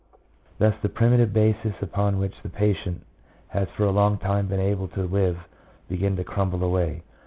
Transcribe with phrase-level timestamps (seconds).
[0.57, 3.05] 1 Thus the primitive bases upon which the patient
[3.49, 5.37] has for a long time been able to live
[5.87, 7.03] begin to crumble away.